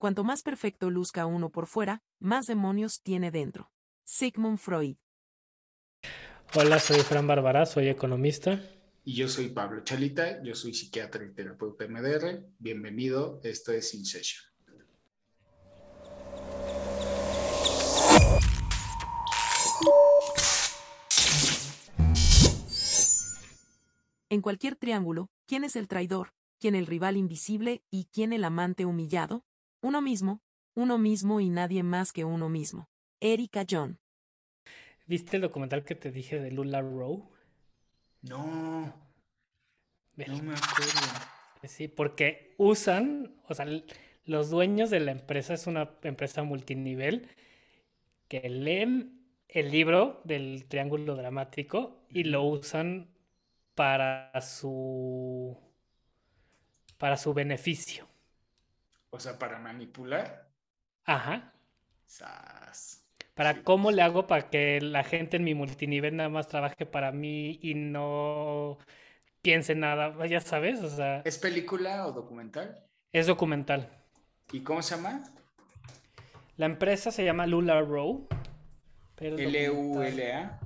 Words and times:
Cuanto 0.00 0.24
más 0.24 0.42
perfecto 0.42 0.88
luzca 0.88 1.26
uno 1.26 1.50
por 1.50 1.66
fuera, 1.66 2.02
más 2.18 2.46
demonios 2.46 3.02
tiene 3.02 3.30
dentro. 3.30 3.70
Sigmund 4.02 4.56
Freud. 4.56 4.96
Hola, 6.54 6.78
soy 6.78 7.00
Fran 7.00 7.26
Bárbara, 7.26 7.66
soy 7.66 7.88
economista. 7.88 8.62
Y 9.04 9.14
yo 9.14 9.28
soy 9.28 9.50
Pablo 9.50 9.84
Chalita, 9.84 10.42
yo 10.42 10.54
soy 10.54 10.72
psiquiatra 10.72 11.22
y 11.26 11.34
terapeuta 11.34 11.86
MDR. 11.86 12.46
Bienvenido, 12.58 13.42
esto 13.44 13.72
es 13.72 13.92
In 13.92 14.06
Session. 14.06 14.42
En 24.30 24.40
cualquier 24.40 24.76
triángulo, 24.76 25.28
¿quién 25.46 25.62
es 25.62 25.76
el 25.76 25.88
traidor? 25.88 26.32
¿Quién 26.58 26.74
el 26.74 26.86
rival 26.86 27.18
invisible 27.18 27.84
y 27.90 28.06
quién 28.06 28.32
el 28.32 28.44
amante 28.44 28.86
humillado? 28.86 29.44
Uno 29.82 30.02
mismo, 30.02 30.42
uno 30.74 30.98
mismo 30.98 31.40
y 31.40 31.48
nadie 31.48 31.82
más 31.82 32.12
que 32.12 32.24
uno 32.24 32.48
mismo. 32.48 32.88
Erika 33.20 33.64
John. 33.68 33.98
¿Viste 35.06 35.36
el 35.36 35.42
documental 35.42 35.84
que 35.84 35.94
te 35.94 36.10
dije 36.10 36.38
de 36.38 36.50
Lula 36.50 36.80
Rowe? 36.80 37.28
No. 38.22 38.94
No 40.16 40.42
me 40.42 40.54
acuerdo. 40.54 41.00
Sí, 41.64 41.88
porque 41.88 42.54
usan, 42.58 43.34
o 43.48 43.54
sea, 43.54 43.66
los 44.24 44.50
dueños 44.50 44.90
de 44.90 45.00
la 45.00 45.12
empresa 45.12 45.54
es 45.54 45.66
una 45.66 45.98
empresa 46.02 46.42
multinivel 46.42 47.28
que 48.28 48.48
leen 48.48 49.26
el 49.48 49.70
libro 49.70 50.20
del 50.24 50.66
triángulo 50.68 51.16
dramático 51.16 52.04
y 52.08 52.24
lo 52.24 52.44
usan 52.44 53.10
para 53.74 54.40
su 54.40 55.58
para 56.98 57.16
su 57.16 57.32
beneficio. 57.32 58.09
O 59.10 59.20
sea, 59.20 59.38
para 59.38 59.58
manipular. 59.58 60.48
Ajá. 61.04 61.52
Para 63.34 63.62
cómo 63.62 63.90
le 63.90 64.02
hago 64.02 64.26
para 64.26 64.50
que 64.50 64.80
la 64.80 65.04
gente 65.04 65.36
en 65.36 65.44
mi 65.44 65.54
multinivel 65.54 66.16
nada 66.16 66.28
más 66.28 66.48
trabaje 66.48 66.86
para 66.86 67.12
mí 67.12 67.58
y 67.62 67.74
no 67.74 68.78
piense 69.42 69.74
nada, 69.74 70.26
ya 70.26 70.40
sabes, 70.40 70.80
o 70.82 70.88
sea. 70.88 71.22
¿Es 71.24 71.38
película 71.38 72.06
o 72.06 72.12
documental? 72.12 72.86
Es 73.12 73.26
documental. 73.26 73.88
¿Y 74.52 74.60
cómo 74.60 74.82
se 74.82 74.96
llama? 74.96 75.24
La 76.56 76.66
empresa 76.66 77.10
se 77.10 77.24
llama 77.24 77.46
Lula 77.46 77.80
Row. 77.80 78.28
L-U-L-A. 79.18 80.60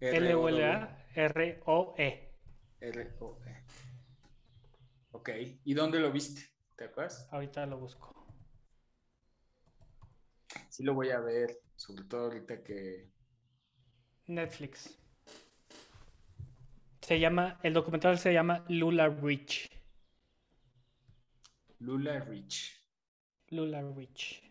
L-U-L-A 0.00 1.04
R-O-E. 1.14 2.32
R-O-E. 2.80 3.64
Ok. 5.12 5.30
¿Y 5.64 5.74
dónde 5.74 6.00
lo 6.00 6.10
viste? 6.10 6.53
¿Te 6.76 6.84
acuerdas? 6.84 7.28
Ahorita 7.30 7.66
lo 7.66 7.78
busco. 7.78 8.12
Sí 10.68 10.82
lo 10.82 10.94
voy 10.94 11.10
a 11.10 11.20
ver, 11.20 11.60
sobre 11.76 12.04
todo 12.04 12.24
ahorita 12.24 12.62
que... 12.62 13.10
Netflix. 14.26 14.98
Se 17.00 17.20
llama, 17.20 17.60
el 17.62 17.74
documental 17.74 18.18
se 18.18 18.32
llama 18.32 18.64
Lula 18.68 19.08
Rich. 19.08 19.70
Lula 21.78 22.18
Rich. 22.20 22.80
Lula 23.50 23.82
Rich. 23.94 24.42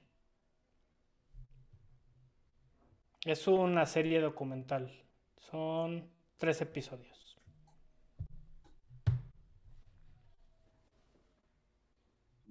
Es 3.26 3.48
una 3.48 3.86
serie 3.86 4.20
documental. 4.22 5.04
Son 5.40 6.12
tres 6.38 6.62
episodios. 6.62 7.38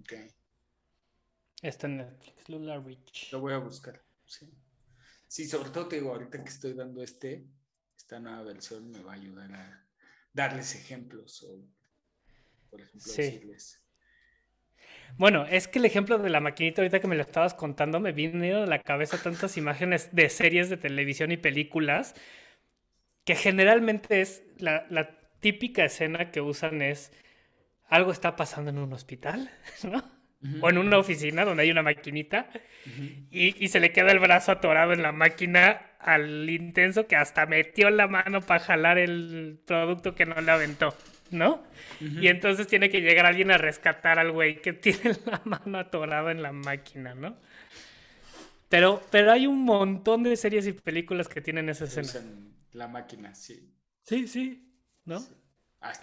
Ok. 0.00 0.12
Está 1.62 1.86
en 1.86 1.98
Netflix, 1.98 2.48
Lula 2.48 2.78
Rich. 2.78 3.32
Lo 3.32 3.40
voy 3.40 3.52
a 3.52 3.58
buscar, 3.58 4.02
sí. 4.26 4.52
Sí, 5.28 5.46
sobre 5.48 5.70
todo 5.70 5.88
te 5.88 5.96
digo, 5.96 6.12
ahorita 6.12 6.42
que 6.42 6.50
estoy 6.50 6.74
dando 6.74 7.02
este, 7.02 7.46
esta 7.96 8.18
nueva 8.18 8.42
versión 8.42 8.90
me 8.90 9.00
va 9.02 9.12
a 9.12 9.14
ayudar 9.14 9.52
a 9.54 9.86
darles 10.32 10.74
ejemplos 10.74 11.42
o, 11.44 11.64
por 12.68 12.80
ejemplo, 12.80 13.12
decirles. 13.12 13.80
Bueno, 15.16 15.46
es 15.46 15.68
que 15.68 15.78
el 15.78 15.84
ejemplo 15.84 16.18
de 16.18 16.30
la 16.30 16.40
maquinita 16.40 16.82
ahorita 16.82 17.00
que 17.00 17.06
me 17.06 17.16
lo 17.16 17.22
estabas 17.22 17.54
contando 17.54 18.00
me 18.00 18.12
vino 18.12 18.62
a 18.62 18.66
la 18.66 18.82
cabeza 18.82 19.22
tantas 19.22 19.56
imágenes 19.56 20.10
de 20.12 20.28
series 20.30 20.68
de 20.68 20.78
televisión 20.78 21.30
y 21.32 21.36
películas 21.36 22.14
que 23.24 23.34
generalmente 23.36 24.20
es 24.20 24.42
la, 24.58 24.86
la 24.90 25.18
típica 25.40 25.84
escena 25.84 26.30
que 26.30 26.40
usan 26.40 26.82
es 26.82 27.12
algo 27.88 28.12
está 28.12 28.36
pasando 28.36 28.70
en 28.70 28.78
un 28.78 28.92
hospital, 28.92 29.50
¿no? 29.84 30.21
O 30.60 30.68
en 30.68 30.78
una 30.78 30.98
oficina 30.98 31.44
donde 31.44 31.62
hay 31.62 31.70
una 31.70 31.82
maquinita 31.82 32.48
y, 33.30 33.68
se 33.68 33.78
le 33.78 33.92
queda 33.92 34.10
el 34.10 34.18
brazo 34.18 34.52
atorado 34.52 34.92
en 34.92 35.02
la 35.02 35.12
máquina 35.12 35.80
al 36.00 36.50
intenso 36.50 37.06
que 37.06 37.14
hasta 37.14 37.46
metió 37.46 37.90
la 37.90 38.08
mano 38.08 38.40
para 38.40 38.58
jalar 38.58 38.98
el 38.98 39.60
producto 39.64 40.16
que 40.16 40.26
no 40.26 40.40
le 40.40 40.50
aventó, 40.50 40.96
¿no? 41.30 41.62
Y 42.00 42.26
entonces 42.26 42.66
tiene 42.66 42.90
que 42.90 43.00
llegar 43.00 43.24
alguien 43.24 43.52
a 43.52 43.58
rescatar 43.58 44.18
al 44.18 44.32
güey 44.32 44.60
que 44.60 44.72
tiene 44.72 45.16
la 45.26 45.40
mano 45.44 45.78
atorada 45.78 46.32
en 46.32 46.42
la 46.42 46.52
máquina, 46.52 47.14
¿no? 47.14 47.36
Pero, 48.68 49.02
pero 49.10 49.30
hay 49.30 49.46
un 49.46 49.62
montón 49.64 50.22
de 50.22 50.34
series 50.34 50.66
y 50.66 50.72
películas 50.72 51.28
que 51.28 51.40
tienen 51.40 51.68
esa 51.68 51.84
escena. 51.84 52.08
La 52.72 52.88
máquina, 52.88 53.34
sí. 53.34 53.70
Sí, 54.02 54.26
sí, 54.26 54.74
¿no? 55.04 55.22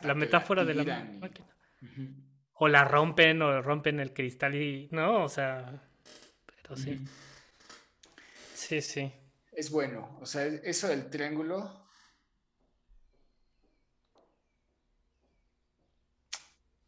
la 0.03 0.13
metáfora 0.13 0.63
de 0.65 0.75
la 0.75 0.83
máquina. 1.19 1.47
O 2.59 2.67
la 2.67 2.83
rompen 2.83 3.41
o 3.41 3.61
rompen 3.61 3.99
el 3.99 4.13
cristal 4.13 4.55
y. 4.55 4.89
No, 4.91 5.23
o 5.23 5.29
sea. 5.29 5.81
Pero 6.61 6.75
sí. 6.75 6.99
Sí, 8.53 8.81
sí. 8.81 9.11
Es 9.51 9.71
bueno. 9.71 10.17
O 10.21 10.25
sea, 10.25 10.45
eso 10.45 10.87
del 10.87 11.09
triángulo. 11.09 11.87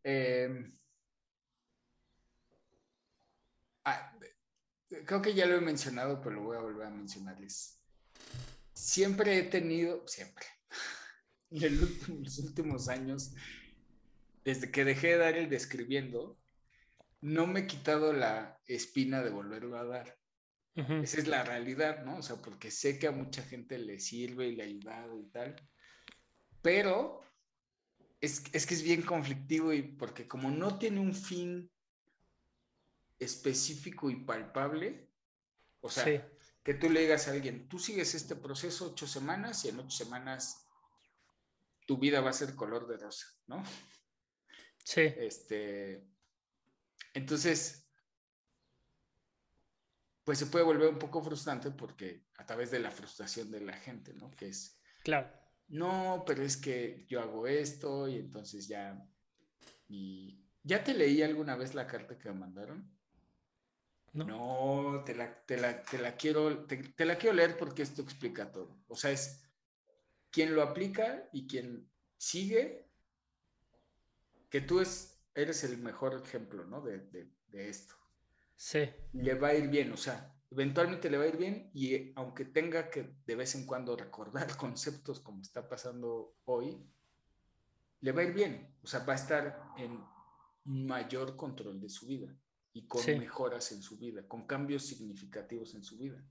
Em, 0.04 0.72
ah, 3.86 4.14
creo 5.06 5.22
que 5.22 5.34
ya 5.34 5.46
lo 5.46 5.56
he 5.56 5.62
mencionado, 5.62 6.22
pero 6.22 6.36
lo 6.36 6.44
voy 6.44 6.58
a 6.58 6.62
volver 6.62 6.88
a 6.88 6.90
mencionarles. 6.90 7.80
Siempre 8.74 9.38
he 9.38 9.44
tenido, 9.44 10.08
siempre, 10.08 10.46
en 11.52 12.24
los 12.24 12.40
últimos 12.40 12.90
años, 12.90 13.34
desde 14.44 14.72
que 14.72 14.85
dejé 14.85 15.09
de 15.09 15.18
dar 15.18 15.35
el 15.35 15.50
describiendo, 15.50 16.40
no 17.22 17.47
me 17.47 17.62
he 17.62 17.68
quitado 17.68 18.13
la 18.13 18.59
espina 18.66 19.22
de 19.22 19.29
volverlo 19.29 19.78
a 19.78 19.85
dar. 19.85 20.18
Esa 20.74 21.19
es 21.19 21.28
la 21.28 21.44
realidad, 21.44 22.06
¿no? 22.06 22.18
O 22.18 22.22
sea, 22.22 22.38
porque 22.38 22.72
sé 22.72 22.97
que 22.97 23.07
a 23.07 23.12
mucha 23.12 23.44
gente 23.44 23.78
le 23.78 24.00
sirve 24.00 24.47
y 24.47 24.56
le 24.56 24.63
ha 24.63 24.66
ayudado 24.66 25.19
y 25.19 25.25
tal. 25.25 25.56
Pero 26.62 27.22
es, 28.22 28.44
es 28.53 28.66
que 28.66 28.75
es 28.75 28.81
bien 28.81 29.02
conflictivo 29.02 29.74
y 29.74 29.81
porque 29.81 30.28
como 30.28 30.50
no 30.50 30.78
tiene 30.78 31.02
un 31.02 31.13
fin 31.13 31.69
específico 33.19 34.09
y 34.09 34.16
palpable, 34.16 35.09
o 35.81 35.90
sea, 35.90 36.06
que 36.63 36.73
tú 36.73 36.90
le 36.90 37.02
digas 37.02 37.28
a 37.28 37.31
alguien, 37.31 37.68
tú 37.68 37.78
sigues 37.78 38.16
este 38.16 38.35
proceso 38.35 38.91
ocho 38.91 39.08
semanas 39.08 39.66
y 39.66 39.69
en 39.69 39.79
ocho 39.79 40.06
semanas 40.06 40.68
tu 41.85 41.97
vida 41.97 42.22
va 42.22 42.29
a 42.29 42.34
ser 42.34 42.56
color 42.56 42.88
de 42.88 42.97
rosa, 42.97 43.28
¿no? 43.47 43.63
Sí. 44.84 45.02
Este, 45.02 46.08
entonces, 47.14 47.90
pues 50.24 50.40
se 50.40 50.47
puede 50.47 50.66
volver 50.66 50.90
un 50.90 51.00
poco 51.00 51.22
frustrante 51.22 51.72
porque 51.72 52.25
a 52.38 52.46
través 52.46 52.72
de 52.72 52.80
la 52.80 52.91
frustración 52.91 53.52
de 53.52 53.62
la 53.62 53.74
gente, 53.74 54.14
¿no? 54.14 54.31
Que 54.31 54.50
es, 54.50 54.80
claro. 55.03 55.31
No, 55.68 56.24
pero 56.25 56.44
es 56.44 56.58
que 56.58 57.06
yo 57.08 57.22
hago 57.22 57.47
esto 57.47 58.08
y 58.08 58.18
entonces 58.18 58.68
ya... 58.68 59.08
Y, 59.88 60.38
¿Ya 60.64 60.84
te 60.84 60.94
leí 60.94 61.22
alguna 61.22 61.56
vez 61.56 61.74
la 61.74 61.88
carta 61.88 62.18
que 62.18 62.29
me 62.29 62.40
mandaron? 62.40 62.88
No, 64.14 64.26
no 64.91 65.03
te, 65.03 65.16
la, 65.16 65.44
te, 65.46 65.58
la, 65.58 65.82
te, 65.82 65.97
la, 65.97 66.16
quiero, 66.17 66.66
te, 66.66 67.06
la 67.06 67.17
quiero 67.17 67.35
leer 67.35 67.58
porque 67.58 67.82
esto 67.82 68.02
explica 68.02 68.52
todo. 68.52 68.84
O 68.88 68.96
sea, 68.96 69.11
es 69.11 69.50
quien 70.29 70.53
lo 70.53 70.61
aplica 70.61 71.29
y 71.32 71.47
quien 71.47 71.90
sigue 72.17 72.91
que 74.52 74.62
tú 74.62 74.82
es, 74.82 75.18
eres 75.34 75.64
el 75.64 75.78
mejor 75.78 76.22
ejemplo, 76.24 76.66
¿no? 76.66 76.82
De, 76.82 77.09
esto. 77.53 77.96
Sí. 78.56 78.88
Le 79.14 79.34
va 79.34 79.50
a 79.50 79.56
ir 79.56 79.70
bien, 79.70 79.92
o 79.92 79.98
sea, 79.98 80.36
eventualmente 80.52 81.09
le 81.09 81.18
va 81.18 81.24
a 81.24 81.28
ir 81.28 81.38
bien 81.38 81.72
y 81.74 82.14
aunque 82.16 82.46
tenga 82.46 82.90
que 82.90 83.16
de 83.26 83.36
vez 83.36 83.56
en 83.56 83.66
cuando 83.66 83.96
recordar 83.96 84.56
conceptos 84.58 85.22
como 85.22 85.42
está 85.42 85.68
pasando 85.68 86.36
hoy, 86.46 86.86
le 88.02 88.12
va 88.12 88.22
a 88.22 88.26
ir 88.26 88.34
bien, 88.34 88.76
o 88.84 88.88
sea, 88.88 89.00
va 89.06 89.14
a 89.14 89.16
estar 89.16 89.72
en 89.78 90.03
mayor 90.66 91.36
control 91.36 91.80
de 91.80 91.90
su 91.90 92.08
vida 92.08 92.36
y 92.74 92.88
con 92.88 93.06
mejoras 93.06 93.72
en 93.72 93.82
su 93.82 93.97
vida, 93.97 94.28
con 94.28 94.46
cambios 94.46 94.86
significativos 94.86 95.74
en 95.76 95.84
su 95.84 95.97
vida. 95.97 96.24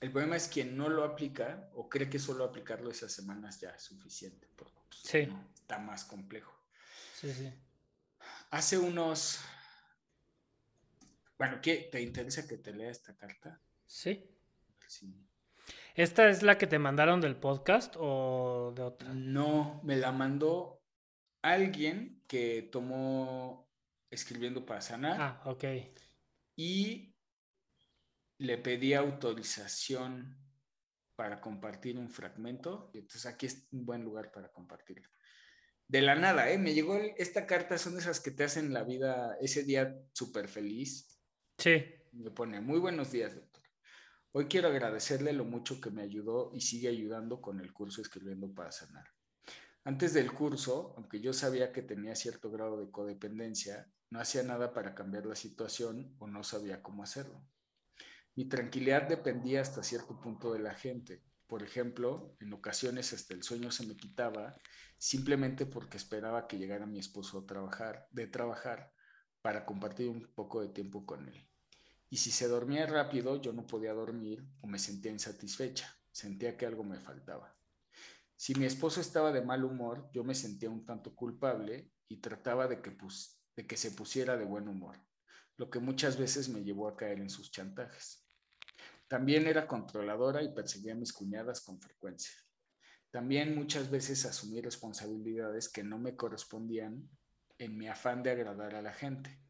El 0.00 0.12
problema 0.12 0.36
es 0.36 0.48
quien 0.48 0.76
no 0.76 0.88
lo 0.88 1.04
aplica 1.04 1.70
o 1.74 1.88
cree 1.88 2.08
que 2.08 2.18
solo 2.18 2.44
aplicarlo 2.44 2.90
esas 2.90 3.12
semanas 3.12 3.60
ya 3.60 3.70
es 3.70 3.82
suficiente. 3.82 4.46
Pues, 5.02 5.28
sí. 5.28 5.28
está 5.54 5.78
más 5.78 6.04
complejo. 6.04 6.52
Sí, 7.14 7.32
sí. 7.32 7.52
Hace 8.50 8.78
unos 8.78 9.40
Bueno, 11.38 11.60
¿qué, 11.60 11.88
¿te 11.90 12.00
interesa 12.00 12.46
que 12.46 12.56
te 12.56 12.72
lea 12.72 12.90
esta 12.90 13.16
carta? 13.16 13.60
Sí. 13.86 14.30
¿Esta 15.94 16.28
es 16.28 16.42
la 16.42 16.58
que 16.58 16.66
te 16.66 16.78
mandaron 16.78 17.20
del 17.20 17.36
podcast 17.36 17.94
o 17.98 18.72
de 18.74 18.82
otra? 18.82 19.12
No, 19.14 19.80
me 19.82 19.96
la 19.96 20.12
mandó 20.12 20.82
alguien 21.42 22.22
que 22.26 22.68
tomó 22.70 23.68
escribiendo 24.10 24.64
para 24.64 24.80
sanar. 24.80 25.20
Ah, 25.20 25.42
ok. 25.44 25.64
Y 26.56 27.14
le 28.38 28.58
pedí 28.58 28.94
autorización 28.94 30.45
para 31.16 31.40
compartir 31.40 31.98
un 31.98 32.10
fragmento. 32.10 32.90
Entonces 32.94 33.26
aquí 33.26 33.46
es 33.46 33.66
un 33.72 33.84
buen 33.84 34.04
lugar 34.04 34.30
para 34.30 34.52
compartirlo. 34.52 35.08
De 35.88 36.02
la 36.02 36.14
nada, 36.14 36.50
¿eh? 36.50 36.58
Me 36.58 36.74
llegó 36.74 36.96
esta 37.16 37.46
carta, 37.46 37.78
son 37.78 37.96
esas 37.96 38.20
que 38.20 38.30
te 38.30 38.44
hacen 38.44 38.72
la 38.72 38.84
vida 38.84 39.36
ese 39.40 39.62
día 39.62 39.96
súper 40.12 40.48
feliz. 40.48 41.18
Sí. 41.58 41.84
Me 42.12 42.30
pone, 42.30 42.60
muy 42.60 42.78
buenos 42.78 43.12
días, 43.12 43.34
doctor. 43.34 43.62
Hoy 44.32 44.46
quiero 44.46 44.68
agradecerle 44.68 45.32
lo 45.32 45.44
mucho 45.44 45.80
que 45.80 45.90
me 45.90 46.02
ayudó 46.02 46.50
y 46.54 46.60
sigue 46.60 46.88
ayudando 46.88 47.40
con 47.40 47.60
el 47.60 47.72
curso 47.72 48.02
Escribiendo 48.02 48.52
para 48.52 48.72
Sanar. 48.72 49.06
Antes 49.84 50.12
del 50.12 50.32
curso, 50.32 50.94
aunque 50.96 51.20
yo 51.20 51.32
sabía 51.32 51.72
que 51.72 51.80
tenía 51.80 52.14
cierto 52.16 52.50
grado 52.50 52.78
de 52.78 52.90
codependencia, 52.90 53.88
no 54.10 54.20
hacía 54.20 54.42
nada 54.42 54.74
para 54.74 54.94
cambiar 54.94 55.24
la 55.26 55.36
situación 55.36 56.14
o 56.18 56.26
no 56.26 56.42
sabía 56.42 56.82
cómo 56.82 57.04
hacerlo. 57.04 57.40
Mi 58.36 58.44
tranquilidad 58.44 59.08
dependía 59.08 59.62
hasta 59.62 59.82
cierto 59.82 60.20
punto 60.20 60.52
de 60.52 60.58
la 60.58 60.74
gente. 60.74 61.22
Por 61.46 61.62
ejemplo, 61.62 62.36
en 62.38 62.52
ocasiones 62.52 63.14
hasta 63.14 63.32
el 63.32 63.42
sueño 63.42 63.70
se 63.70 63.86
me 63.86 63.96
quitaba 63.96 64.60
simplemente 64.98 65.64
porque 65.64 65.96
esperaba 65.96 66.46
que 66.46 66.58
llegara 66.58 66.84
mi 66.84 66.98
esposo 66.98 67.38
a 67.38 67.46
trabajar, 67.46 68.06
de 68.10 68.26
trabajar 68.26 68.92
para 69.40 69.64
compartir 69.64 70.10
un 70.10 70.30
poco 70.34 70.60
de 70.60 70.68
tiempo 70.68 71.06
con 71.06 71.26
él. 71.26 71.48
Y 72.10 72.18
si 72.18 72.30
se 72.30 72.46
dormía 72.46 72.84
rápido, 72.84 73.40
yo 73.40 73.54
no 73.54 73.66
podía 73.66 73.94
dormir 73.94 74.46
o 74.60 74.66
me 74.66 74.78
sentía 74.78 75.10
insatisfecha, 75.10 75.90
sentía 76.12 76.58
que 76.58 76.66
algo 76.66 76.84
me 76.84 77.00
faltaba. 77.00 77.56
Si 78.34 78.54
mi 78.54 78.66
esposo 78.66 79.00
estaba 79.00 79.32
de 79.32 79.40
mal 79.40 79.64
humor, 79.64 80.10
yo 80.12 80.24
me 80.24 80.34
sentía 80.34 80.68
un 80.68 80.84
tanto 80.84 81.16
culpable 81.16 81.90
y 82.06 82.20
trataba 82.20 82.68
de 82.68 82.82
que, 82.82 82.94
de 83.56 83.66
que 83.66 83.76
se 83.78 83.92
pusiera 83.92 84.36
de 84.36 84.44
buen 84.44 84.68
humor, 84.68 85.00
lo 85.56 85.70
que 85.70 85.78
muchas 85.78 86.18
veces 86.18 86.50
me 86.50 86.62
llevó 86.62 86.86
a 86.86 86.98
caer 86.98 87.18
en 87.18 87.30
sus 87.30 87.50
chantajes. 87.50 88.25
También 89.08 89.46
era 89.46 89.66
controladora 89.66 90.42
y 90.42 90.52
perseguía 90.52 90.92
a 90.92 90.96
mis 90.96 91.12
cuñadas 91.12 91.60
con 91.60 91.80
frecuencia. 91.80 92.34
También 93.10 93.54
muchas 93.54 93.90
veces 93.90 94.26
asumí 94.26 94.60
responsabilidades 94.60 95.68
que 95.68 95.84
no 95.84 95.98
me 95.98 96.16
correspondían 96.16 97.08
en 97.58 97.78
mi 97.78 97.88
afán 97.88 98.22
de 98.22 98.32
agradar 98.32 98.74
a 98.74 98.82
la 98.82 98.92
gente. 98.92 99.40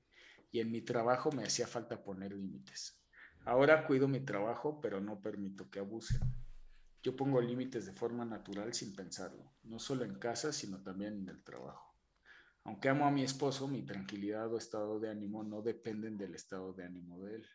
Y 0.52 0.60
en 0.60 0.70
mi 0.70 0.82
trabajo 0.82 1.32
me 1.32 1.44
hacía 1.44 1.66
falta 1.66 2.04
poner 2.04 2.32
límites. 2.32 3.00
Ahora 3.44 3.86
cuido 3.86 4.08
mi 4.08 4.20
trabajo, 4.20 4.80
pero 4.80 5.00
no 5.00 5.20
permito 5.20 5.70
que 5.70 5.78
abusen. 5.78 6.20
Yo 7.02 7.14
pongo 7.14 7.40
límites 7.40 7.86
de 7.86 7.92
forma 7.92 8.24
natural 8.24 8.74
sin 8.74 8.94
pensarlo, 8.94 9.54
no 9.62 9.78
solo 9.78 10.04
en 10.04 10.18
casa, 10.18 10.52
sino 10.52 10.82
también 10.82 11.14
en 11.14 11.28
el 11.28 11.42
trabajo. 11.44 11.94
Aunque 12.64 12.88
amo 12.88 13.06
a 13.06 13.12
mi 13.12 13.22
esposo, 13.22 13.68
mi 13.68 13.86
tranquilidad 13.86 14.52
o 14.52 14.58
estado 14.58 14.98
de 14.98 15.08
ánimo 15.08 15.44
no 15.44 15.62
dependen 15.62 16.18
del 16.18 16.34
estado 16.34 16.72
de 16.72 16.84
ánimo 16.84 17.20
de 17.20 17.36
él. 17.36 17.46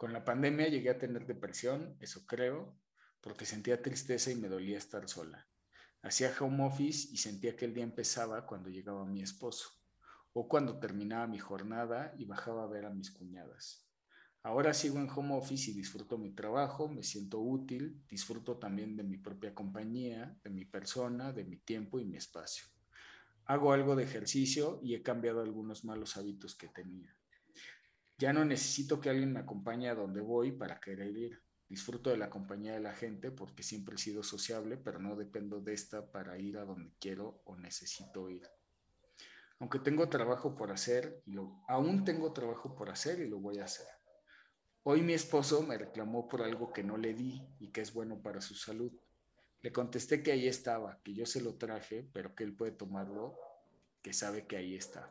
Con 0.00 0.14
la 0.14 0.24
pandemia 0.24 0.66
llegué 0.68 0.88
a 0.88 0.98
tener 0.98 1.26
depresión, 1.26 1.94
eso 2.00 2.24
creo, 2.24 2.74
porque 3.20 3.44
sentía 3.44 3.82
tristeza 3.82 4.30
y 4.30 4.34
me 4.34 4.48
dolía 4.48 4.78
estar 4.78 5.06
sola. 5.06 5.46
Hacía 6.00 6.32
home 6.40 6.64
office 6.64 7.10
y 7.12 7.18
sentía 7.18 7.54
que 7.54 7.66
el 7.66 7.74
día 7.74 7.84
empezaba 7.84 8.46
cuando 8.46 8.70
llegaba 8.70 9.04
mi 9.04 9.20
esposo, 9.20 9.68
o 10.32 10.48
cuando 10.48 10.78
terminaba 10.78 11.26
mi 11.26 11.38
jornada 11.38 12.14
y 12.16 12.24
bajaba 12.24 12.62
a 12.62 12.66
ver 12.66 12.86
a 12.86 12.90
mis 12.90 13.10
cuñadas. 13.10 13.90
Ahora 14.42 14.72
sigo 14.72 14.98
en 14.98 15.10
home 15.10 15.34
office 15.34 15.70
y 15.70 15.74
disfruto 15.74 16.16
mi 16.16 16.30
trabajo, 16.30 16.88
me 16.88 17.02
siento 17.02 17.38
útil, 17.38 18.02
disfruto 18.08 18.56
también 18.56 18.96
de 18.96 19.02
mi 19.02 19.18
propia 19.18 19.54
compañía, 19.54 20.34
de 20.42 20.48
mi 20.48 20.64
persona, 20.64 21.34
de 21.34 21.44
mi 21.44 21.58
tiempo 21.58 22.00
y 22.00 22.06
mi 22.06 22.16
espacio. 22.16 22.64
Hago 23.44 23.74
algo 23.74 23.94
de 23.96 24.04
ejercicio 24.04 24.80
y 24.82 24.94
he 24.94 25.02
cambiado 25.02 25.42
algunos 25.42 25.84
malos 25.84 26.16
hábitos 26.16 26.54
que 26.54 26.68
tenía. 26.68 27.19
Ya 28.20 28.34
no 28.34 28.44
necesito 28.44 29.00
que 29.00 29.08
alguien 29.08 29.32
me 29.32 29.40
acompañe 29.40 29.88
a 29.88 29.94
donde 29.94 30.20
voy 30.20 30.52
para 30.52 30.78
querer 30.78 31.16
ir. 31.16 31.42
Disfruto 31.70 32.10
de 32.10 32.18
la 32.18 32.28
compañía 32.28 32.74
de 32.74 32.80
la 32.80 32.92
gente 32.92 33.30
porque 33.30 33.62
siempre 33.62 33.94
he 33.94 33.98
sido 33.98 34.22
sociable, 34.22 34.76
pero 34.76 34.98
no 34.98 35.16
dependo 35.16 35.58
de 35.58 35.72
esta 35.72 36.12
para 36.12 36.38
ir 36.38 36.58
a 36.58 36.66
donde 36.66 36.92
quiero 37.00 37.40
o 37.46 37.56
necesito 37.56 38.28
ir. 38.28 38.42
Aunque 39.58 39.78
tengo 39.78 40.10
trabajo 40.10 40.54
por 40.54 40.70
hacer, 40.70 41.22
lo, 41.24 41.62
aún 41.66 42.04
tengo 42.04 42.34
trabajo 42.34 42.74
por 42.74 42.90
hacer 42.90 43.20
y 43.20 43.26
lo 43.26 43.38
voy 43.38 43.58
a 43.58 43.64
hacer. 43.64 43.86
Hoy 44.82 45.00
mi 45.00 45.14
esposo 45.14 45.62
me 45.62 45.78
reclamó 45.78 46.28
por 46.28 46.42
algo 46.42 46.74
que 46.74 46.84
no 46.84 46.98
le 46.98 47.14
di 47.14 47.40
y 47.58 47.68
que 47.68 47.80
es 47.80 47.94
bueno 47.94 48.20
para 48.20 48.42
su 48.42 48.54
salud. 48.54 48.92
Le 49.62 49.72
contesté 49.72 50.22
que 50.22 50.32
ahí 50.32 50.46
estaba, 50.46 51.00
que 51.02 51.14
yo 51.14 51.24
se 51.24 51.40
lo 51.40 51.54
traje, 51.54 52.06
pero 52.12 52.34
que 52.34 52.44
él 52.44 52.54
puede 52.54 52.72
tomarlo, 52.72 53.38
que 54.02 54.12
sabe 54.12 54.46
que 54.46 54.58
ahí 54.58 54.74
está. 54.74 55.10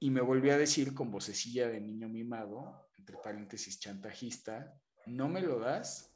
Y 0.00 0.10
me 0.10 0.22
volvió 0.22 0.54
a 0.54 0.58
decir 0.58 0.94
con 0.94 1.10
vocecilla 1.10 1.68
de 1.68 1.80
niño 1.80 2.08
mimado, 2.08 2.88
entre 2.98 3.18
paréntesis 3.18 3.78
chantajista, 3.78 4.74
¿no 5.06 5.28
me 5.28 5.42
lo 5.42 5.58
das? 5.58 6.10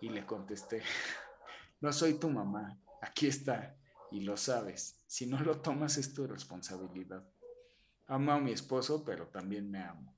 Y 0.00 0.08
le 0.08 0.24
contesté, 0.24 0.82
no 1.80 1.92
soy 1.92 2.14
tu 2.14 2.30
mamá, 2.30 2.80
aquí 3.02 3.26
está, 3.26 3.76
y 4.10 4.20
lo 4.20 4.36
sabes, 4.36 5.02
si 5.06 5.26
no 5.26 5.40
lo 5.40 5.60
tomas 5.60 5.98
es 5.98 6.14
tu 6.14 6.26
responsabilidad. 6.26 7.22
Amo 8.06 8.32
a 8.32 8.40
mi 8.40 8.52
esposo, 8.52 9.04
pero 9.04 9.28
también 9.28 9.70
me 9.70 9.82
amo. 9.82 10.16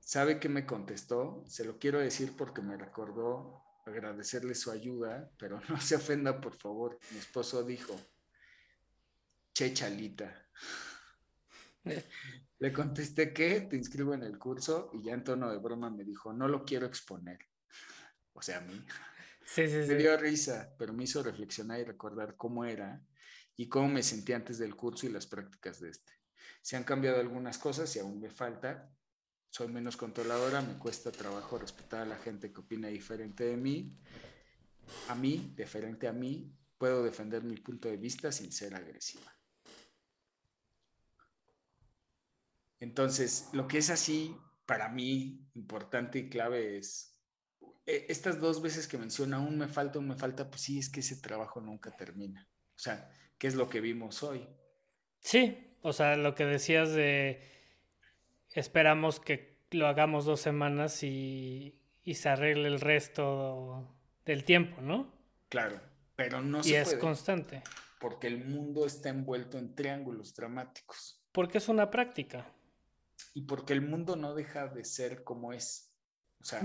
¿Sabe 0.00 0.40
qué 0.40 0.48
me 0.48 0.66
contestó? 0.66 1.44
Se 1.46 1.64
lo 1.64 1.78
quiero 1.78 2.00
decir 2.00 2.34
porque 2.36 2.62
me 2.62 2.76
recordó 2.76 3.62
agradecerle 3.86 4.56
su 4.56 4.72
ayuda, 4.72 5.30
pero 5.38 5.60
no 5.68 5.80
se 5.80 5.94
ofenda, 5.94 6.40
por 6.40 6.56
favor. 6.56 6.98
Mi 7.12 7.18
esposo 7.18 7.62
dijo, 7.62 7.94
che 9.52 9.72
chalita. 9.72 10.34
Le 12.58 12.72
contesté 12.72 13.32
que 13.32 13.62
te 13.62 13.76
inscribo 13.76 14.12
en 14.14 14.22
el 14.22 14.38
curso 14.38 14.90
y 14.92 15.02
ya 15.02 15.14
en 15.14 15.24
tono 15.24 15.50
de 15.50 15.58
broma 15.58 15.90
me 15.90 16.04
dijo, 16.04 16.32
no 16.32 16.46
lo 16.46 16.64
quiero 16.64 16.86
exponer. 16.86 17.38
O 18.32 18.42
sea, 18.42 18.58
a 18.58 18.60
mí. 18.60 18.84
Sí, 19.44 19.66
sí, 19.66 19.76
me 19.88 19.94
dio 19.94 20.16
risa, 20.16 20.74
pero 20.78 20.92
me 20.92 21.04
hizo 21.04 21.22
reflexionar 21.22 21.80
y 21.80 21.84
recordar 21.84 22.36
cómo 22.36 22.64
era 22.64 23.02
y 23.56 23.68
cómo 23.68 23.88
me 23.88 24.02
sentí 24.02 24.32
antes 24.32 24.58
del 24.58 24.76
curso 24.76 25.06
y 25.06 25.10
las 25.10 25.26
prácticas 25.26 25.80
de 25.80 25.90
este. 25.90 26.12
Se 26.62 26.76
han 26.76 26.84
cambiado 26.84 27.18
algunas 27.20 27.58
cosas 27.58 27.94
y 27.96 27.98
aún 27.98 28.20
me 28.20 28.30
falta. 28.30 28.90
Soy 29.48 29.68
menos 29.68 29.96
controladora, 29.96 30.62
me 30.62 30.78
cuesta 30.78 31.10
trabajo 31.10 31.58
respetar 31.58 32.02
a 32.02 32.06
la 32.06 32.16
gente 32.16 32.52
que 32.52 32.60
opina 32.60 32.88
diferente 32.88 33.44
de 33.44 33.56
mí. 33.56 33.98
A 35.08 35.14
mí, 35.14 35.52
diferente 35.56 36.06
a 36.06 36.12
mí, 36.12 36.54
puedo 36.78 37.02
defender 37.02 37.42
mi 37.42 37.56
punto 37.56 37.88
de 37.88 37.96
vista 37.96 38.30
sin 38.30 38.52
ser 38.52 38.74
agresiva. 38.74 39.39
Entonces, 42.80 43.48
lo 43.52 43.68
que 43.68 43.78
es 43.78 43.90
así 43.90 44.34
para 44.66 44.88
mí 44.88 45.46
importante 45.54 46.18
y 46.18 46.28
clave 46.28 46.78
es 46.78 47.18
e, 47.86 48.06
estas 48.08 48.40
dos 48.40 48.62
veces 48.62 48.88
que 48.88 48.98
menciona, 48.98 49.36
aún 49.36 49.58
me 49.58 49.68
falta, 49.68 49.98
aún 49.98 50.08
me 50.08 50.16
falta, 50.16 50.48
pues 50.48 50.62
sí, 50.62 50.78
es 50.78 50.88
que 50.88 51.00
ese 51.00 51.16
trabajo 51.16 51.60
nunca 51.60 51.94
termina. 51.96 52.48
O 52.74 52.78
sea, 52.78 53.10
¿qué 53.38 53.46
es 53.46 53.54
lo 53.54 53.68
que 53.68 53.80
vimos 53.80 54.22
hoy? 54.22 54.48
Sí, 55.18 55.76
o 55.82 55.92
sea, 55.92 56.16
lo 56.16 56.34
que 56.34 56.46
decías 56.46 56.92
de 56.92 57.46
esperamos 58.52 59.20
que 59.20 59.60
lo 59.70 59.86
hagamos 59.86 60.24
dos 60.24 60.40
semanas 60.40 61.02
y, 61.02 61.76
se 62.12 62.28
arregle 62.28 62.66
el 62.66 62.80
resto 62.80 63.96
del 64.24 64.44
tiempo, 64.44 64.80
¿no? 64.80 65.12
Claro, 65.48 65.80
pero 66.16 66.42
no 66.42 66.58
y 66.60 66.64
se 66.64 66.80
es 66.80 66.94
constante. 66.94 67.62
Porque 68.00 68.26
el 68.26 68.44
mundo 68.44 68.84
está 68.84 69.10
envuelto 69.10 69.58
en 69.58 69.76
triángulos 69.76 70.34
dramáticos. 70.34 71.22
Porque 71.30 71.58
es 71.58 71.68
una 71.68 71.88
práctica 71.90 72.52
y 73.34 73.42
porque 73.42 73.72
el 73.72 73.82
mundo 73.82 74.16
no 74.16 74.34
deja 74.34 74.68
de 74.68 74.84
ser 74.84 75.24
como 75.24 75.52
es. 75.52 75.92
O 76.40 76.44
sea, 76.44 76.62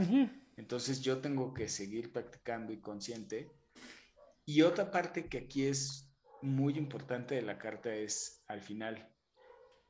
entonces 0.57 1.01
yo 1.01 1.19
tengo 1.19 1.53
que 1.53 1.67
seguir 1.67 2.11
practicando 2.11 2.71
y 2.71 2.79
consciente. 2.79 3.51
Y 4.45 4.61
otra 4.61 4.91
parte 4.91 5.27
que 5.27 5.39
aquí 5.39 5.65
es 5.65 6.09
muy 6.41 6.77
importante 6.77 7.35
de 7.35 7.41
la 7.41 7.57
carta 7.57 7.93
es 7.93 8.43
al 8.47 8.61
final, 8.61 9.09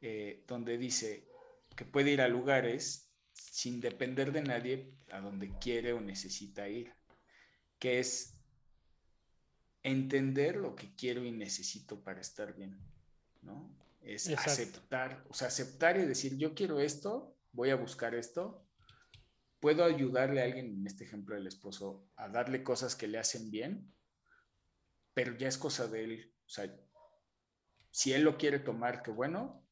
eh, 0.01 0.43
donde 0.47 0.77
dice 0.77 1.27
que 1.75 1.85
puede 1.85 2.11
ir 2.11 2.21
a 2.21 2.27
lugares 2.27 3.13
sin 3.33 3.81
depender 3.81 4.31
de 4.31 4.41
nadie 4.41 4.93
a 5.11 5.19
donde 5.19 5.57
quiere 5.59 5.93
o 5.93 5.99
necesita 5.99 6.69
ir, 6.69 6.93
que 7.79 7.99
es 7.99 8.41
entender 9.83 10.55
lo 10.55 10.75
que 10.75 10.95
quiero 10.95 11.23
y 11.23 11.31
necesito 11.31 12.03
para 12.03 12.21
estar 12.21 12.55
bien, 12.55 12.79
¿no? 13.45 13.75
es 14.05 14.29
aceptar, 14.29 15.23
o 15.29 15.33
sea, 15.33 15.47
aceptar 15.47 15.97
y 15.97 16.05
decir, 16.05 16.37
yo 16.37 16.53
quiero 16.53 16.79
esto, 16.79 17.35
voy 17.51 17.71
a 17.71 17.75
buscar 17.75 18.13
esto, 18.13 18.63
puedo 19.59 19.83
ayudarle 19.83 20.41
a 20.41 20.45
alguien, 20.45 20.67
en 20.67 20.87
este 20.87 21.05
ejemplo 21.05 21.35
del 21.35 21.47
esposo, 21.47 22.07
a 22.15 22.29
darle 22.29 22.63
cosas 22.63 22.95
que 22.95 23.07
le 23.07 23.17
hacen 23.17 23.49
bien, 23.49 23.91
pero 25.13 25.35
ya 25.35 25.47
es 25.47 25.57
cosa 25.57 25.87
de 25.87 26.03
él, 26.03 26.33
o 26.45 26.49
sea, 26.49 26.71
si 27.89 28.13
él 28.13 28.23
lo 28.23 28.37
quiere 28.37 28.59
tomar, 28.59 29.01
qué 29.01 29.09
bueno, 29.09 29.65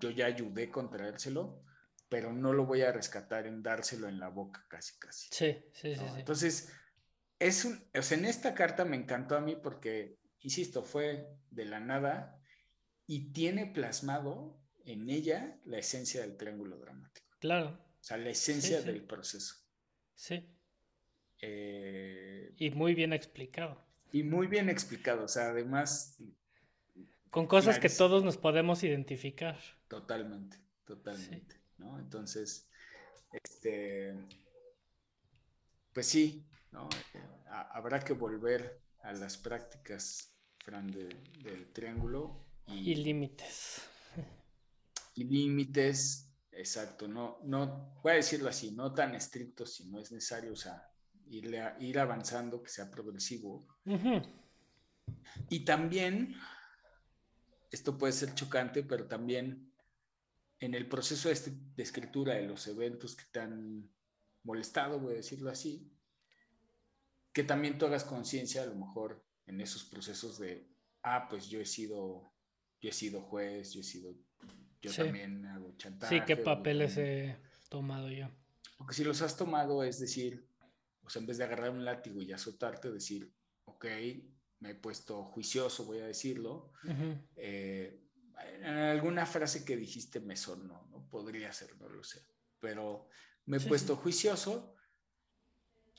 yo 0.00 0.10
ya 0.10 0.26
ayudé 0.26 0.70
con 0.70 0.90
traérselo, 0.90 1.62
pero 2.08 2.32
no 2.32 2.52
lo 2.52 2.66
voy 2.66 2.82
a 2.82 2.92
rescatar 2.92 3.46
en 3.46 3.62
dárselo 3.62 4.08
en 4.08 4.18
la 4.18 4.28
boca 4.28 4.64
casi, 4.68 4.98
casi. 4.98 5.28
Sí, 5.30 5.64
sí, 5.72 5.94
sí. 5.94 6.00
sí. 6.00 6.18
Entonces, 6.18 6.72
es 7.38 7.64
un, 7.64 7.88
o 7.94 8.02
sea, 8.02 8.16
en 8.16 8.24
esta 8.24 8.54
carta 8.54 8.84
me 8.84 8.96
encantó 8.96 9.36
a 9.36 9.40
mí 9.40 9.56
porque, 9.56 10.18
insisto, 10.40 10.82
fue 10.82 11.28
de 11.50 11.64
la 11.66 11.80
nada 11.80 12.40
y 13.06 13.32
tiene 13.32 13.66
plasmado 13.66 14.58
en 14.84 15.10
ella 15.10 15.58
la 15.64 15.78
esencia 15.78 16.20
del 16.22 16.36
triángulo 16.36 16.78
dramático. 16.78 17.26
Claro. 17.38 17.78
O 18.00 18.04
sea, 18.04 18.16
la 18.16 18.30
esencia 18.30 18.82
del 18.82 19.04
proceso. 19.04 19.56
Sí. 20.14 20.48
Eh, 21.40 22.54
y 22.56 22.70
muy 22.70 22.94
bien 22.94 23.12
explicado. 23.12 23.84
Y 24.12 24.22
muy 24.22 24.46
bien 24.46 24.68
explicado, 24.70 25.24
o 25.24 25.28
sea, 25.28 25.48
además... 25.48 26.18
Con 27.30 27.46
cosas 27.46 27.78
que 27.78 27.90
todos 27.90 28.24
nos 28.24 28.38
podemos 28.38 28.82
identificar. 28.82 29.58
Totalmente, 29.88 30.56
totalmente, 30.84 31.60
¿no? 31.76 31.98
Entonces, 31.98 32.70
este, 33.32 34.14
pues 35.92 36.06
sí, 36.06 36.46
¿no? 36.70 36.88
habrá 37.50 38.00
que 38.00 38.12
volver 38.14 38.80
a 39.02 39.12
las 39.12 39.36
prácticas, 39.36 40.34
Fran, 40.64 40.90
del 40.90 41.72
triángulo. 41.72 42.45
Y, 42.68 42.94
límites. 42.96 43.82
Y 45.14 45.24
límites, 45.24 46.28
exacto, 46.52 47.06
no, 47.06 47.38
no, 47.44 48.00
voy 48.02 48.12
a 48.12 48.16
decirlo 48.16 48.48
así, 48.48 48.72
no 48.72 48.92
tan 48.92 49.14
estrictos 49.14 49.74
si 49.74 49.88
no 49.90 50.00
es 50.00 50.10
necesario, 50.12 50.52
o 50.52 50.56
sea, 50.56 50.90
ir, 51.28 51.56
ir 51.80 51.98
avanzando, 51.98 52.62
que 52.62 52.70
sea 52.70 52.90
progresivo. 52.90 53.66
Y 55.48 55.64
también, 55.64 56.34
esto 57.70 57.96
puede 57.96 58.12
ser 58.12 58.34
chocante, 58.34 58.82
pero 58.82 59.06
también 59.06 59.72
en 60.60 60.74
el 60.74 60.88
proceso 60.88 61.28
de, 61.28 61.34
este, 61.34 61.52
de, 61.74 61.82
escritura 61.82 62.34
de 62.34 62.46
los 62.46 62.66
eventos 62.66 63.14
que 63.14 63.24
te 63.30 63.40
han 63.40 63.88
molestado, 64.42 64.98
voy 64.98 65.14
a 65.14 65.16
decirlo 65.16 65.50
así, 65.50 65.92
que 67.32 67.44
también 67.44 67.76
tú 67.76 67.86
hagas 67.86 68.04
conciencia 68.04 68.62
a 68.62 68.66
lo 68.66 68.74
mejor 68.74 69.22
en 69.46 69.60
esos 69.60 69.84
procesos 69.84 70.38
de, 70.38 70.68
ah, 71.02 71.26
pues 71.28 71.48
yo 71.48 71.60
he 71.60 71.66
sido, 71.66 72.32
yo 72.80 72.90
he 72.90 72.92
sido 72.92 73.22
juez, 73.22 73.72
yo 73.72 73.80
he 73.80 73.84
sido, 73.84 74.14
yo 74.82 74.94
también 74.94 75.44
hago 75.46 75.76
chantaje. 75.76 76.18
Sí, 76.18 76.24
¿qué 76.26 76.36
papeles 76.36 76.96
he 76.96 77.36
tomado 77.68 78.10
yo? 78.10 78.28
Porque 78.78 78.94
si 78.94 79.04
los 79.04 79.22
has 79.22 79.36
tomado, 79.36 79.82
es 79.82 79.98
decir, 79.98 80.46
o 81.02 81.10
sea, 81.10 81.20
en 81.20 81.26
vez 81.26 81.38
de 81.38 81.44
agarrar 81.44 81.70
un 81.70 81.84
látigo 81.84 82.20
y 82.20 82.32
azotarte, 82.32 82.90
decir, 82.90 83.32
ok, 83.64 83.86
me 84.60 84.70
he 84.70 84.74
puesto 84.74 85.24
juicioso, 85.24 85.84
voy 85.84 86.00
a 86.00 86.06
decirlo. 86.06 86.72
Eh, 87.36 88.02
en 88.60 88.64
alguna 88.66 89.24
frase 89.24 89.64
que 89.64 89.76
dijiste 89.76 90.20
me 90.20 90.36
sonó, 90.36 90.86
¿no? 90.90 91.08
Podría 91.08 91.52
ser, 91.52 91.76
no 91.78 91.88
lo 91.88 92.02
sé. 92.04 92.26
Pero 92.60 93.08
me 93.46 93.58
he 93.58 93.60
puesto 93.60 93.96
juicioso. 93.96 94.74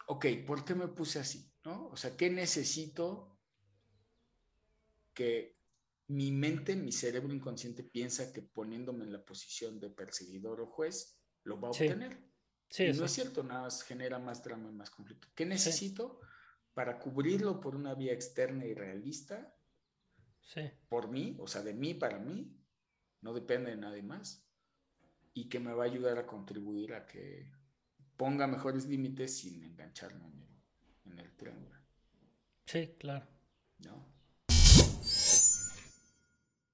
Ok, 0.08 0.26
¿por 0.46 0.64
qué 0.64 0.76
me 0.76 0.88
puse 0.88 1.20
así? 1.20 1.52
¿no? 1.66 1.88
O 1.88 1.98
sea, 1.98 2.16
¿qué 2.16 2.30
necesito 2.30 3.38
que 5.14 5.57
mi 6.08 6.32
mente, 6.32 6.76
mi 6.76 6.92
cerebro 6.92 7.34
inconsciente 7.34 7.84
piensa 7.84 8.32
que 8.32 8.42
poniéndome 8.42 9.04
en 9.04 9.12
la 9.12 9.24
posición 9.24 9.80
de 9.80 9.90
perseguidor 9.90 10.62
o 10.62 10.68
juez, 10.68 11.20
lo 11.44 11.60
va 11.60 11.68
a 11.68 11.72
obtener? 11.72 12.18
y 12.78 12.92
no 12.94 13.06
es 13.06 13.12
cierto, 13.12 13.44
nada 13.44 13.62
más 13.62 13.82
genera 13.84 14.20
más 14.20 14.44
drama 14.44 14.70
y 14.70 14.74
más 14.74 14.90
conflicto. 14.90 15.28
¿Qué 15.36 15.46
necesito 15.46 16.20
para 16.74 17.00
cubrirlo 17.00 17.62
por 17.62 17.76
una 17.76 17.94
vía 17.96 18.14
externa 18.14 18.66
y 18.66 18.74
realista? 18.74 19.56
Sí. 20.42 20.62
Por 20.90 21.10
mí, 21.10 21.38
o 21.40 21.48
sea, 21.48 21.62
de 21.62 21.74
mí 21.74 21.94
para 21.94 22.20
mí, 22.20 22.58
no 23.22 23.34
depende 23.34 23.72
de 23.72 23.78
nadie 23.78 24.04
más. 24.04 24.46
Y 25.34 25.50
que 25.50 25.60
me 25.60 25.74
va 25.74 25.84
a 25.84 25.88
ayudar 25.88 26.18
a 26.18 26.26
contribuir 26.26 26.94
a 26.94 27.06
que 27.06 27.52
ponga 28.18 28.48
mejores 28.48 28.86
límites 28.86 29.38
sin 29.38 29.64
engancharme 29.64 30.26
en 30.26 30.42
el, 30.42 31.14
en 31.14 31.20
el 31.20 31.36
triángulo. 31.38 31.80
Sí, 32.66 32.96
claro. 32.98 33.28
¿No? 33.80 34.17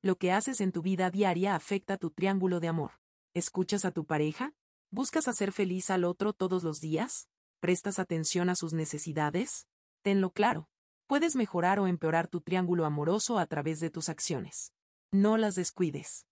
Lo 0.03 0.17
que 0.17 0.33
haces 0.33 0.59
en 0.59 0.73
tu 0.73 0.81
vida 0.81 1.09
diaria 1.09 1.55
afecta 1.55 1.95
tu 1.95 2.11
triángulo 2.11 2.59
de 2.59 2.67
amor. 2.67 2.91
¿Escuchas 3.33 3.85
a 3.85 3.91
tu 3.91 4.05
pareja? 4.05 4.53
¿Buscas 4.91 5.29
hacer 5.29 5.53
feliz 5.53 5.89
al 5.89 6.03
otro 6.03 6.33
todos 6.33 6.61
los 6.61 6.81
días? 6.81 7.29
¿Prestas 7.61 7.99
atención 7.99 8.49
a 8.49 8.55
sus 8.55 8.73
necesidades? 8.73 9.65
Tenlo 10.01 10.31
claro. 10.31 10.67
Puedes 11.07 11.37
mejorar 11.37 11.79
o 11.79 11.87
empeorar 11.87 12.27
tu 12.27 12.41
triángulo 12.41 12.83
amoroso 12.83 13.39
a 13.39 13.45
través 13.45 13.79
de 13.79 13.89
tus 13.89 14.09
acciones. 14.09 14.73
No 15.13 15.37
las 15.37 15.55
descuides. 15.55 16.27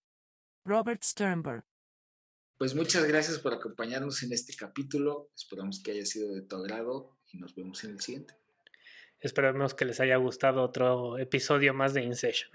Robert 0.66 1.02
Sternberg. 1.02 1.64
Pues 2.58 2.76
muchas 2.76 3.06
gracias 3.06 3.40
por 3.40 3.54
acompañarnos 3.54 4.22
en 4.24 4.34
este 4.34 4.54
capítulo. 4.54 5.30
Esperamos 5.34 5.82
que 5.82 5.92
haya 5.92 6.06
sido 6.06 6.36
de 6.36 6.42
tu 6.42 6.58
agrado 6.58 7.18
y 7.32 7.38
nos 7.38 7.56
vemos 7.56 7.82
en 7.86 7.92
el 7.92 8.02
siguiente. 8.02 8.36
Esperamos 9.22 9.74
que 9.74 9.86
les 9.86 10.02
haya 10.02 10.18
gustado 10.18 10.62
otro 10.62 11.18
episodio 11.18 11.74
más 11.74 11.94
de 11.94 12.04
InSession. 12.04 12.52